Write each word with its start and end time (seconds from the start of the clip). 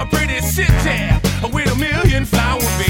a 0.00 0.06
pretty 0.06 0.40
city 0.40 0.98
with 1.52 1.70
a 1.70 1.76
million 1.76 2.24
flower 2.24 2.60
beds. 2.78 2.89